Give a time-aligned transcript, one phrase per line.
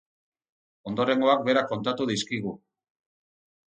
[0.93, 2.59] Ondorengoak berak kontatu dizkigu.